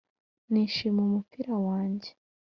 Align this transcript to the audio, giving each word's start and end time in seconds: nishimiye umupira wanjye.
nishimiye 0.51 1.03
umupira 1.09 1.53
wanjye. 1.65 2.09